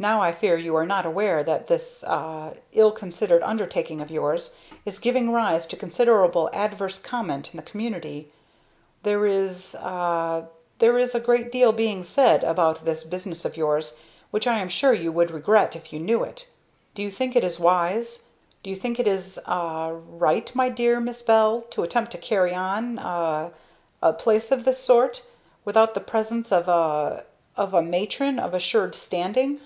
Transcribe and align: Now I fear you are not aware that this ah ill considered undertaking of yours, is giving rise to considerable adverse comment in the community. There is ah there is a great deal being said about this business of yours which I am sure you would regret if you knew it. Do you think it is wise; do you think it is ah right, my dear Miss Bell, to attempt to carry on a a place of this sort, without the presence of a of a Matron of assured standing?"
Now 0.00 0.22
I 0.22 0.30
fear 0.30 0.56
you 0.56 0.76
are 0.76 0.86
not 0.86 1.06
aware 1.06 1.42
that 1.42 1.66
this 1.66 2.04
ah 2.06 2.52
ill 2.72 2.92
considered 2.92 3.42
undertaking 3.42 4.00
of 4.00 4.12
yours, 4.12 4.54
is 4.84 5.00
giving 5.00 5.32
rise 5.32 5.66
to 5.66 5.76
considerable 5.76 6.48
adverse 6.52 7.00
comment 7.00 7.52
in 7.52 7.56
the 7.56 7.68
community. 7.68 8.30
There 9.02 9.26
is 9.26 9.76
ah 9.80 10.42
there 10.78 11.00
is 11.00 11.16
a 11.16 11.20
great 11.28 11.50
deal 11.50 11.72
being 11.72 12.04
said 12.04 12.44
about 12.44 12.84
this 12.84 13.02
business 13.02 13.44
of 13.44 13.56
yours 13.56 13.98
which 14.30 14.46
I 14.46 14.60
am 14.60 14.68
sure 14.68 14.92
you 14.92 15.10
would 15.10 15.32
regret 15.32 15.74
if 15.74 15.92
you 15.92 15.98
knew 15.98 16.22
it. 16.22 16.48
Do 16.94 17.02
you 17.02 17.10
think 17.10 17.34
it 17.34 17.42
is 17.42 17.58
wise; 17.58 18.26
do 18.62 18.70
you 18.70 18.76
think 18.76 19.00
it 19.00 19.08
is 19.08 19.40
ah 19.46 19.90
right, 19.92 20.48
my 20.54 20.68
dear 20.68 21.00
Miss 21.00 21.22
Bell, 21.22 21.62
to 21.70 21.82
attempt 21.82 22.12
to 22.12 22.18
carry 22.18 22.54
on 22.54 23.00
a 23.00 23.50
a 24.00 24.12
place 24.12 24.52
of 24.52 24.64
this 24.64 24.78
sort, 24.78 25.24
without 25.64 25.94
the 25.94 26.00
presence 26.00 26.52
of 26.52 26.68
a 26.68 27.24
of 27.56 27.74
a 27.74 27.82
Matron 27.82 28.38
of 28.38 28.54
assured 28.54 28.94
standing?" 28.94 29.58